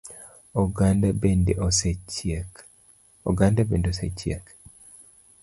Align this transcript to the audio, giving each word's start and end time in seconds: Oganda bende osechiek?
Oganda 0.61 1.09
bende 1.23 1.53
osechiek? 1.67 2.51